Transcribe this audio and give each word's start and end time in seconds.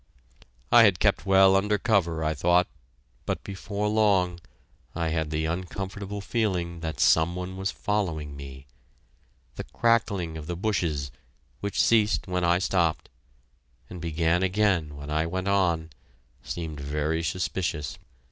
I 0.71 0.81
had 0.85 0.97
kept 0.99 1.27
well 1.27 1.55
under 1.55 1.77
cover, 1.77 2.23
I 2.23 2.33
thought, 2.33 2.65
but 3.27 3.43
before 3.43 3.87
long 3.87 4.39
I 4.95 5.09
had 5.09 5.29
the 5.29 5.45
uncomfortable 5.45 6.21
feeling 6.21 6.79
that 6.79 6.99
some 6.99 7.35
one 7.35 7.55
was 7.55 7.69
following 7.69 8.35
me; 8.35 8.65
the 9.57 9.63
crackling 9.65 10.37
of 10.39 10.47
the 10.47 10.55
bushes, 10.55 11.11
which 11.59 11.79
ceased 11.79 12.25
when 12.27 12.43
I 12.43 12.57
stopped, 12.57 13.09
and 13.91 14.01
began 14.01 14.41
again 14.41 14.95
when 14.97 15.11
I 15.11 15.27
went 15.27 15.47
on, 15.47 15.91
seemed 16.41 16.79
very 16.79 17.21
suspicious. 17.21 17.99